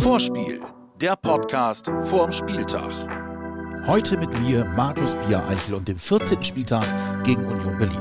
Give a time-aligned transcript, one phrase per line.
[0.00, 0.60] Vorspiel,
[1.00, 2.90] der Podcast vorm Spieltag.
[3.86, 6.42] Heute mit mir, Markus Biereichel und dem 14.
[6.42, 6.86] Spieltag
[7.24, 8.00] gegen Union Berlin.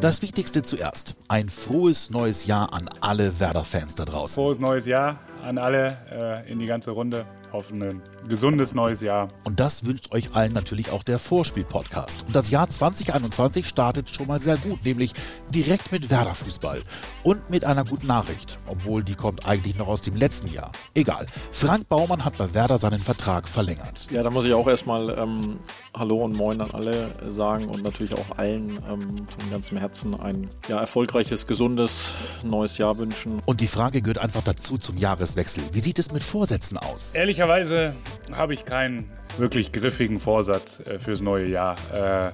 [0.00, 1.14] Das Wichtigste zuerst.
[1.28, 4.34] Ein frohes neues Jahr an alle Werder-Fans da draußen.
[4.42, 7.26] Frohes neues Jahr an alle äh, in die ganze Runde.
[7.54, 9.28] Auf ein gesundes neues Jahr.
[9.44, 12.24] Und das wünscht euch allen natürlich auch der Vorspiel-Podcast.
[12.26, 15.14] Und das Jahr 2021 startet schon mal sehr gut, nämlich
[15.54, 16.82] direkt mit Werder-Fußball.
[17.22, 20.72] Und mit einer guten Nachricht, obwohl die kommt eigentlich noch aus dem letzten Jahr.
[20.94, 21.26] Egal.
[21.52, 24.08] Frank Baumann hat bei Werder seinen Vertrag verlängert.
[24.10, 25.58] Ja, da muss ich auch erstmal ähm,
[25.96, 30.50] Hallo und Moin an alle sagen und natürlich auch allen ähm, von ganzem Herzen ein
[30.68, 33.40] ja, erfolgreiches, gesundes neues Jahr wünschen.
[33.46, 35.64] Und die Frage gehört einfach dazu zum Jahres Jahreswechsel.
[35.72, 37.14] Wie sieht es mit Vorsätzen aus?
[37.44, 37.94] Ehrlicherweise
[38.32, 41.76] habe ich keinen wirklich griffigen Vorsatz äh, fürs neue Jahr.
[41.92, 42.32] Äh,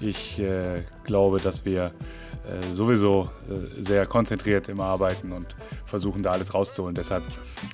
[0.00, 5.54] ich äh, glaube, dass wir äh, sowieso äh, sehr konzentriert im Arbeiten und
[5.86, 6.96] versuchen da alles rauszuholen.
[6.96, 7.22] Deshalb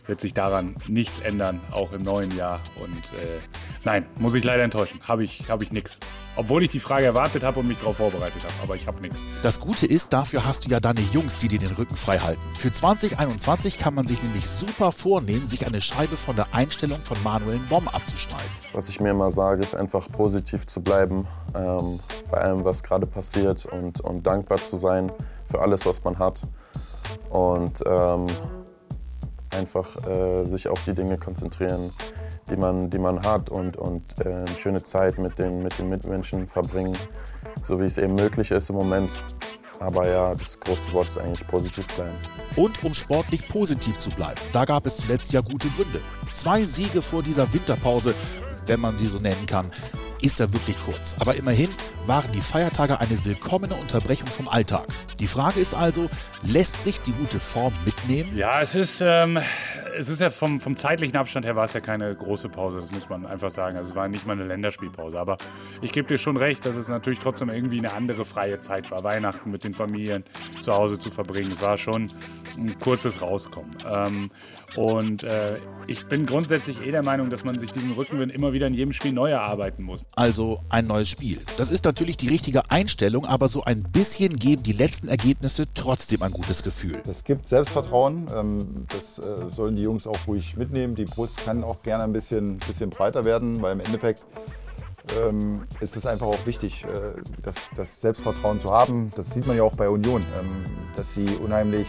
[0.07, 2.61] wird sich daran nichts ändern, auch im neuen Jahr.
[2.79, 3.41] Und äh,
[3.85, 5.01] nein, muss ich leider enttäuschen.
[5.07, 5.99] Habe ich, hab ich nichts.
[6.37, 9.21] Obwohl ich die Frage erwartet habe und mich darauf vorbereitet habe, aber ich habe nichts.
[9.43, 12.43] Das Gute ist, dafür hast du ja deine Jungs, die dir den Rücken frei halten.
[12.57, 17.17] Für 2021 kann man sich nämlich super vornehmen, sich eine Scheibe von der Einstellung von
[17.23, 18.51] Manuel Bomb abzuschneiden.
[18.73, 22.01] Was ich mir immer sage, ist einfach positiv zu bleiben ähm,
[22.33, 25.13] bei allem, was gerade passiert und, und dankbar zu sein
[25.47, 26.43] für alles, was man hat.
[27.31, 28.27] Und ähm,
[29.55, 31.93] einfach äh, sich auf die Dinge konzentrieren,
[32.51, 35.89] die man, die man hat und, und äh, eine schöne Zeit mit den, mit den
[35.89, 36.97] Mitmenschen verbringen,
[37.63, 39.11] so wie es eben möglich ist im Moment.
[39.81, 42.15] Aber ja, das große Wort ist eigentlich positiv bleiben.
[42.57, 46.01] Und um sportlich positiv zu bleiben, da gab es zuletzt ja gute Gründe.
[46.33, 48.15] Zwei Siege vor dieser Winterpause,
[48.67, 49.71] wenn man sie so nennen kann,
[50.23, 51.17] ist ja wirklich kurz.
[51.19, 51.69] Aber immerhin
[52.07, 54.87] waren die Feiertage eine willkommene Unterbrechung vom Alltag.
[55.19, 56.09] Die Frage ist also,
[56.43, 58.35] lässt sich die gute Form mitnehmen?
[58.37, 59.39] Ja, es ist, ähm,
[59.97, 62.93] es ist ja vom, vom zeitlichen Abstand her war es ja keine große Pause, das
[62.93, 63.77] muss man einfach sagen.
[63.77, 65.19] Also es war nicht mal eine Länderspielpause.
[65.19, 65.39] Aber
[65.81, 69.05] ich gebe dir schon recht, dass es natürlich trotzdem irgendwie eine andere freie Zeit war,
[69.05, 70.25] Weihnachten mit den Familien
[70.61, 71.53] zu Hause zu verbringen.
[71.53, 72.11] Es war schon
[72.57, 73.77] ein kurzes Rauskommen.
[73.91, 74.31] Ähm,
[74.77, 78.67] und äh, ich bin grundsätzlich eh der Meinung, dass man sich diesen Rückenwind immer wieder
[78.67, 80.05] in jedem Spiel neu erarbeiten muss.
[80.17, 81.39] Also ein neues Spiel.
[81.57, 86.23] Das ist natürlich die richtige Einstellung, aber so ein bisschen geben die letzten Ergebnisse trotzdem
[86.23, 87.03] ein gutes Gefühl.
[87.09, 88.27] Es gibt Selbstvertrauen.
[88.35, 90.95] Ähm, das äh, sollen die Jungs auch ruhig mitnehmen.
[90.95, 94.25] Die Brust kann auch gerne ein bisschen, bisschen breiter werden, weil im Endeffekt
[95.23, 99.11] ähm, ist es einfach auch wichtig, äh, das, das, Selbstvertrauen zu haben.
[99.15, 100.65] Das sieht man ja auch bei Union, ähm,
[100.97, 101.89] dass sie unheimlich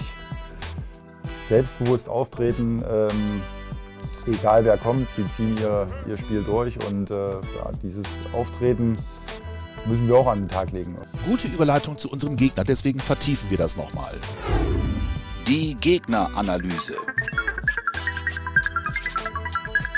[1.47, 2.84] selbstbewusst auftreten.
[2.89, 3.41] Ähm,
[4.28, 8.97] egal wer kommt, sie ziehen ihr, ihr Spiel durch und äh, ja, dieses Auftreten
[9.85, 10.95] müssen wir auch an den Tag legen.
[11.25, 14.16] Gute Überleitung zu unserem Gegner, deswegen vertiefen wir das nochmal.
[15.47, 16.95] Die Gegneranalyse.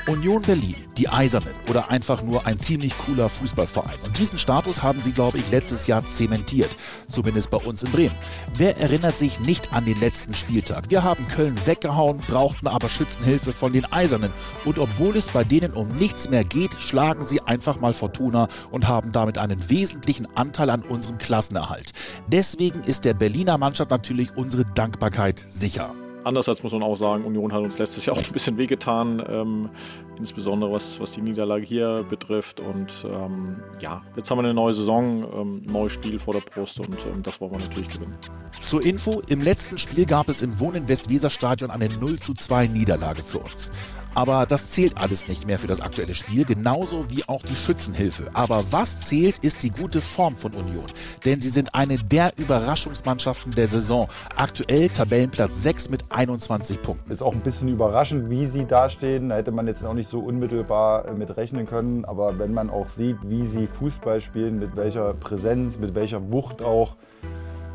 [0.07, 3.97] Union Berlin, die Eisernen oder einfach nur ein ziemlich cooler Fußballverein.
[4.05, 6.69] Und diesen Status haben sie, glaube ich, letztes Jahr zementiert.
[7.09, 8.15] Zumindest bei uns in Bremen.
[8.55, 10.89] Wer erinnert sich nicht an den letzten Spieltag?
[10.89, 14.31] Wir haben Köln weggehauen, brauchten aber Schützenhilfe von den Eisernen.
[14.63, 18.87] Und obwohl es bei denen um nichts mehr geht, schlagen sie einfach mal Fortuna und
[18.87, 21.91] haben damit einen wesentlichen Anteil an unserem Klassenerhalt.
[22.27, 25.93] Deswegen ist der Berliner Mannschaft natürlich unsere Dankbarkeit sicher.
[26.23, 29.69] Andererseits muss man auch sagen, Union hat uns letztes Jahr auch ein bisschen wehgetan, ähm,
[30.17, 32.59] insbesondere was, was die Niederlage hier betrifft.
[32.59, 36.79] Und ähm, ja, jetzt haben wir eine neue Saison, ähm, neues Spiel vor der Brust
[36.79, 38.15] und ähm, das wollen wir natürlich gewinnen.
[38.63, 43.23] Zur Info, im letzten Spiel gab es im Wohnen Westweser-Stadion eine 0 zu 2 Niederlage
[43.23, 43.71] für uns.
[44.17, 48.31] Aber das zählt alles nicht mehr für das aktuelle Spiel, genauso wie auch die Schützenhilfe.
[48.33, 50.85] Aber was zählt, ist die gute Form von Union.
[51.23, 54.07] Denn sie sind eine der Überraschungsmannschaften der Saison.
[54.35, 57.11] Aktuell Tabellenplatz 6 mit 21 Punkten.
[57.11, 59.29] Ist auch ein bisschen überraschend, wie sie dastehen.
[59.29, 62.03] Da hätte man jetzt auch nicht so unmittelbar äh, mit rechnen können.
[62.03, 66.63] Aber wenn man auch sieht, wie sie Fußball spielen, mit welcher Präsenz, mit welcher Wucht
[66.63, 66.95] auch,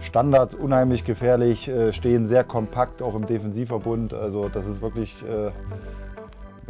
[0.00, 4.12] Standards unheimlich gefährlich, äh, stehen sehr kompakt auch im Defensivverbund.
[4.12, 5.52] Also das ist wirklich äh,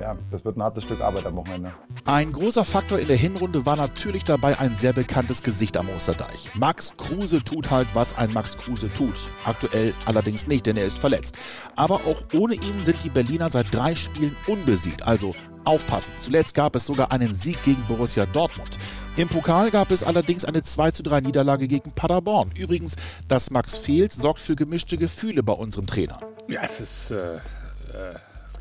[0.01, 1.73] ja, das wird ein hartes Stück Arbeit am Wochenende.
[2.05, 6.51] Ein großer Faktor in der Hinrunde war natürlich dabei ein sehr bekanntes Gesicht am Osterdeich.
[6.55, 9.15] Max Kruse tut halt, was ein Max Kruse tut.
[9.45, 11.39] Aktuell allerdings nicht, denn er ist verletzt.
[11.77, 15.03] Aber auch ohne ihn sind die Berliner seit drei Spielen unbesiegt.
[15.07, 15.35] Also
[15.65, 16.13] aufpassen.
[16.21, 18.79] Zuletzt gab es sogar einen Sieg gegen Borussia Dortmund.
[19.17, 22.51] Im Pokal gab es allerdings eine 2 zu 3 Niederlage gegen Paderborn.
[22.59, 22.97] Übrigens,
[23.29, 26.19] dass Max fehlt, sorgt für gemischte Gefühle bei unserem Trainer.
[26.49, 27.11] Ja, es ist.
[27.11, 27.41] Äh, äh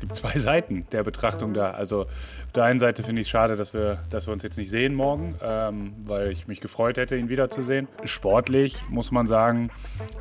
[0.00, 1.70] gibt zwei Seiten der Betrachtung da.
[1.70, 4.56] Also auf der einen Seite finde ich es schade, dass wir, dass wir uns jetzt
[4.56, 7.88] nicht sehen morgen, ähm, weil ich mich gefreut hätte, ihn wiederzusehen.
[8.04, 9.70] Sportlich muss man sagen,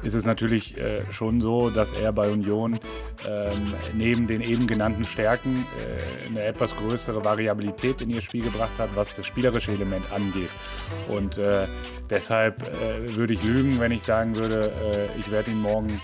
[0.03, 2.79] ist es natürlich äh, schon so, dass er bei Union
[3.27, 8.77] ähm, neben den eben genannten Stärken äh, eine etwas größere Variabilität in ihr Spiel gebracht
[8.77, 10.49] hat, was das spielerische Element angeht.
[11.09, 11.67] Und äh,
[12.09, 16.01] deshalb äh, würde ich lügen, wenn ich sagen würde, äh, ich werde ihn morgen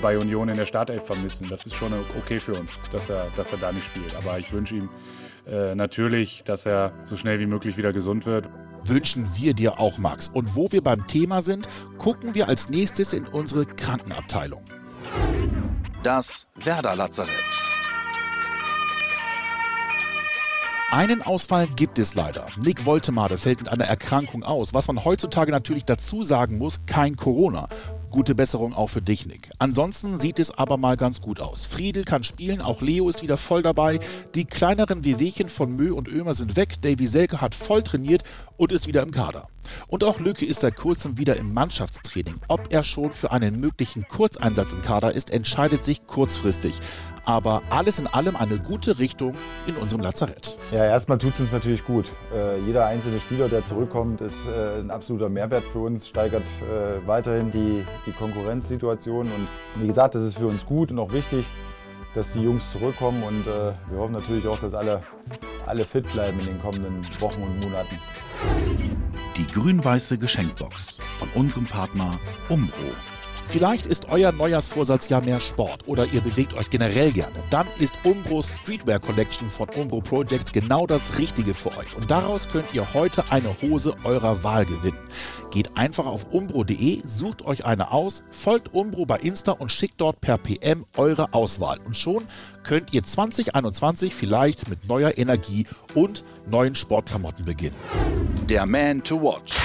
[0.00, 1.48] bei Union in der Startelf vermissen.
[1.48, 4.14] Das ist schon okay für uns, dass er, dass er da nicht spielt.
[4.14, 4.88] Aber ich wünsche ihm
[5.46, 8.48] äh, natürlich, dass er so schnell wie möglich wieder gesund wird.
[8.84, 10.28] Wünschen wir dir auch, Max.
[10.28, 11.68] Und wo wir beim Thema sind,
[11.98, 14.62] gucken wir als nächstes in unsere Krankenabteilung.
[16.02, 17.30] Das Werder Lazarett.
[20.90, 22.48] Einen Ausfall gibt es leider.
[22.60, 24.74] Nick Woltemade fällt mit einer Erkrankung aus.
[24.74, 27.68] Was man heutzutage natürlich dazu sagen muss, kein Corona.
[28.12, 29.48] Gute Besserung auch für dich, Nick.
[29.58, 31.64] Ansonsten sieht es aber mal ganz gut aus.
[31.64, 34.00] Friedel kann spielen, auch Leo ist wieder voll dabei.
[34.34, 36.82] Die kleineren Wehwehchen von Mö und Ömer sind weg.
[36.82, 38.22] Davy Selke hat voll trainiert
[38.58, 39.48] und ist wieder im Kader.
[39.88, 42.34] Und auch Lücke ist seit kurzem wieder im Mannschaftstraining.
[42.48, 46.78] Ob er schon für einen möglichen Kurzeinsatz im Kader ist, entscheidet sich kurzfristig.
[47.24, 49.34] Aber alles in allem eine gute Richtung
[49.66, 50.58] in unserem Lazarett.
[50.72, 52.10] Ja, erstmal tut es uns natürlich gut.
[52.34, 57.06] Äh, jeder einzelne Spieler, der zurückkommt, ist äh, ein absoluter Mehrwert für uns, steigert äh,
[57.06, 59.26] weiterhin die, die Konkurrenzsituation.
[59.26, 61.44] Und wie gesagt, das ist für uns gut und auch wichtig,
[62.14, 63.22] dass die Jungs zurückkommen.
[63.22, 65.02] Und äh, wir hoffen natürlich auch, dass alle,
[65.66, 67.98] alle fit bleiben in den kommenden Wochen und Monaten.
[69.36, 72.20] Die grün-weiße Geschenkbox von unserem Partner
[72.50, 72.92] Umbro.
[73.48, 77.34] Vielleicht ist euer Neujahrsvorsatz ja mehr Sport oder ihr bewegt euch generell gerne.
[77.48, 81.96] Dann ist Umbros Streetwear Collection von Umbro Projects genau das Richtige für euch.
[81.96, 84.98] Und daraus könnt ihr heute eine Hose eurer Wahl gewinnen.
[85.50, 90.20] Geht einfach auf umbro.de, sucht euch eine aus, folgt Umbro bei Insta und schickt dort
[90.20, 91.78] per PM eure Auswahl.
[91.86, 92.24] Und schon
[92.64, 97.76] könnt ihr 2021 vielleicht mit neuer Energie und neuen Sportklamotten beginnen.
[98.48, 99.56] Der Man to Watch.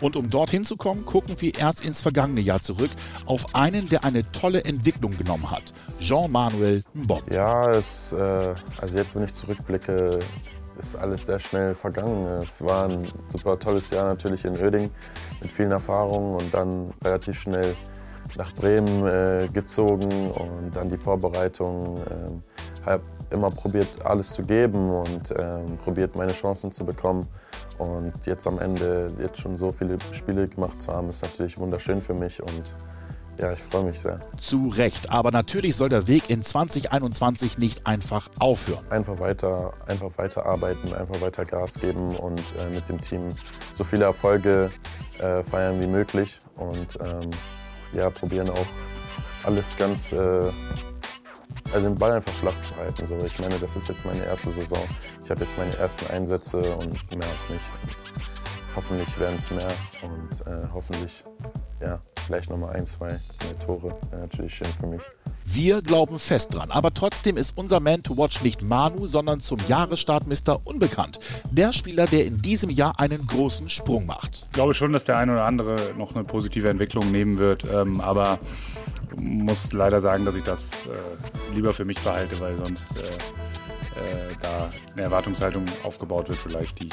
[0.00, 2.90] Und um dorthin zu kommen, gucken wir erst ins vergangene Jahr zurück
[3.26, 5.72] auf einen, der eine tolle Entwicklung genommen hat.
[5.98, 7.28] Jean-Manuel Mbob.
[7.30, 10.20] Ja, es, äh, also jetzt, wenn ich zurückblicke,
[10.78, 12.24] ist alles sehr schnell vergangen.
[12.42, 14.90] Es war ein super tolles Jahr natürlich in Oeding
[15.40, 17.74] mit vielen Erfahrungen und dann relativ schnell
[18.36, 21.96] nach Bremen äh, gezogen und dann die Vorbereitung.
[22.10, 22.42] Ähm,
[22.86, 23.02] habe
[23.32, 27.26] immer probiert, alles zu geben und ähm, probiert, meine Chancen zu bekommen.
[27.78, 32.00] Und jetzt am Ende jetzt schon so viele Spiele gemacht zu haben, ist natürlich wunderschön
[32.00, 32.74] für mich und
[33.38, 34.20] ja, ich freue mich sehr.
[34.36, 38.86] Zu Recht, aber natürlich soll der Weg in 2021 nicht einfach aufhören.
[38.90, 43.28] Einfach weiter, einfach weiter arbeiten, einfach weiter Gas geben und äh, mit dem Team
[43.72, 44.70] so viele Erfolge
[45.18, 47.30] äh, feiern wie möglich und ähm,
[47.92, 48.66] ja, probieren auch
[49.44, 50.50] alles ganz äh,
[51.72, 53.06] also den Ball einfach flach zu halten.
[53.06, 53.16] So.
[53.18, 54.82] Ich meine, das ist jetzt meine erste Saison.
[55.24, 57.64] Ich habe jetzt meine ersten Einsätze und mehr auch nicht.
[58.76, 59.72] Hoffentlich werden es mehr
[60.02, 61.24] und äh, hoffentlich
[61.80, 63.18] ja, vielleicht nochmal ein, zwei
[63.64, 63.96] Tore.
[64.10, 65.02] Wäre natürlich schön für mich.
[65.44, 69.58] Wir glauben fest dran, aber trotzdem ist unser Man to Watch nicht Manu, sondern zum
[69.68, 70.60] Jahresstart Mr.
[70.64, 71.18] Unbekannt.
[71.50, 74.46] Der Spieler, der in diesem Jahr einen großen Sprung macht.
[74.46, 78.00] Ich glaube schon, dass der eine oder andere noch eine positive Entwicklung nehmen wird, ähm,
[78.00, 78.38] aber
[79.16, 84.34] muss leider sagen, dass ich das äh, lieber für mich behalte, weil sonst äh, äh,
[84.40, 86.88] da eine Erwartungshaltung aufgebaut wird, vielleicht die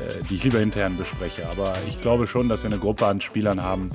[0.00, 1.48] äh, die ich lieber intern bespreche.
[1.48, 3.90] Aber ich glaube schon, dass wir eine Gruppe an Spielern haben,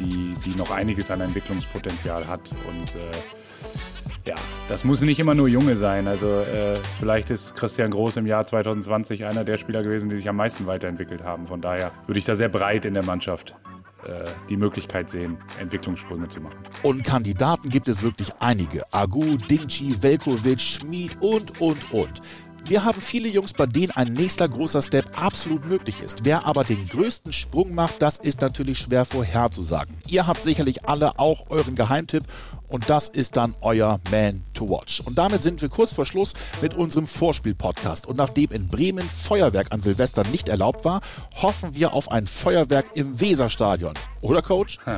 [0.00, 2.40] die, die noch einiges an Entwicklungspotenzial hat.
[2.66, 4.34] Und äh, ja,
[4.68, 6.06] das muss nicht immer nur Junge sein.
[6.06, 10.28] Also äh, vielleicht ist Christian Groß im Jahr 2020 einer der Spieler gewesen, die sich
[10.28, 11.46] am meisten weiterentwickelt haben.
[11.46, 13.56] Von daher würde ich da sehr breit in der Mannschaft
[14.04, 16.58] äh, die Möglichkeit sehen, Entwicklungssprünge zu machen.
[16.82, 18.84] Und Kandidaten gibt es wirklich einige.
[18.92, 22.20] Agu, Dingchi, Velkovic, Schmid und, und, und.
[22.64, 26.24] Wir haben viele Jungs, bei denen ein nächster großer Step absolut möglich ist.
[26.24, 29.96] Wer aber den größten Sprung macht, das ist natürlich schwer vorherzusagen.
[30.06, 32.24] Ihr habt sicherlich alle auch euren Geheimtipp
[32.68, 35.00] und das ist dann euer Man to Watch.
[35.00, 38.06] Und damit sind wir kurz vor Schluss mit unserem Vorspiel-Podcast.
[38.06, 41.00] Und nachdem in Bremen Feuerwerk an Silvester nicht erlaubt war,
[41.40, 43.94] hoffen wir auf ein Feuerwerk im Weserstadion.
[44.20, 44.78] Oder, Coach?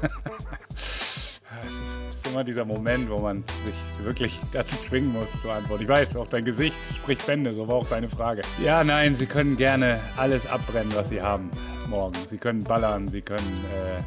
[2.36, 5.84] immer dieser Moment, wo man sich wirklich dazu zwingen muss zu antworten.
[5.84, 8.42] Ich weiß, auch dein Gesicht spricht Bände, so war auch deine Frage.
[8.62, 11.50] Ja, nein, Sie können gerne alles abbrennen, was Sie haben
[11.88, 12.14] morgen.
[12.28, 14.02] Sie können ballern, Sie können, äh,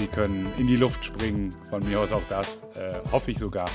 [0.00, 3.66] Sie können in die Luft springen, von mir aus auch das, äh, hoffe ich sogar.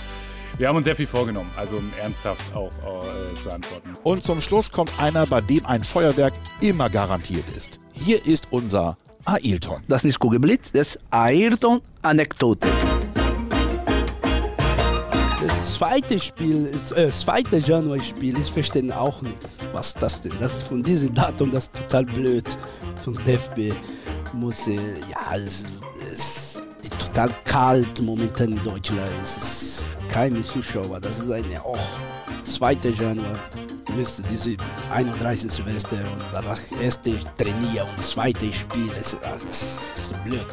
[0.57, 3.93] Wir haben uns sehr viel vorgenommen, also um ernsthaft auch äh, zu antworten.
[4.03, 7.79] Und zum Schluss kommt einer, bei dem ein Feuerwerk immer garantiert ist.
[7.93, 9.83] Hier ist unser Ailton.
[9.87, 12.67] Das ist nicht Kugelblitz, das ist Ayrton-Anekdote.
[15.47, 19.37] Das zweite Spiel, ist, äh, zweite Januar-Spiel, ich verstehe auch nicht.
[19.73, 20.33] Was das denn?
[20.39, 22.57] Das ist von diesem Datum, das ist total blöd.
[22.95, 23.71] Von DFB
[24.33, 29.11] muss, äh, ja, es, es ist total kalt momentan in Deutschland.
[29.21, 30.99] Es ist keine Zuschauer.
[30.99, 31.77] Das ist eine auch
[32.45, 32.73] 2.
[32.99, 33.37] Januar
[33.95, 34.57] müsste diese
[34.91, 35.51] 31.
[35.51, 38.89] Silvester und das erste trainieren und das zweite Spiel.
[38.97, 40.47] Es, also, es ist so blöd.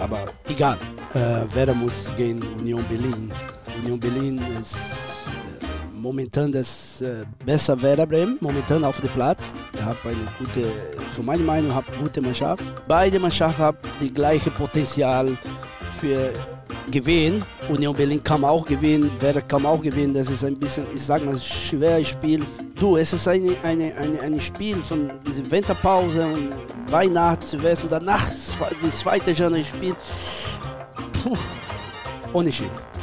[0.00, 0.78] Aber egal.
[1.14, 3.30] Äh, Werder muss gehen, Union Berlin.
[3.82, 9.48] Union Berlin ist äh, momentan das äh, beste Werder Bremen, momentan auf dem Platz.
[9.78, 10.68] Er hat eine gute,
[11.14, 12.62] für meine Meinung, eine gute Mannschaft.
[12.88, 15.36] Beide Mannschaften haben das gleiche Potenzial
[16.00, 16.32] für
[16.90, 17.44] gewinnen.
[17.68, 20.14] Union Berlin kann auch gewinnen, Werder kann auch gewinnen.
[20.14, 22.44] Das ist ein bisschen, ich sag mal, schweres Spiel.
[22.76, 26.52] Du, es ist ein eine, eine, ein Spiel von dieser Winterpause und
[26.90, 28.26] Weihnachten, Silvester und danach
[28.82, 29.96] das zweite Januar-Spiel.
[32.32, 32.70] Ohne Schild.